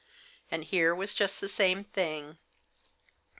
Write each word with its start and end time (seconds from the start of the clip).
And 0.49 0.63
here 0.63 0.95
was 0.95 1.13
just 1.13 1.39
the 1.39 1.47
same 1.47 1.83
thing. 1.83 2.39